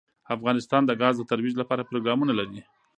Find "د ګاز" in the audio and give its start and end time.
0.85-1.15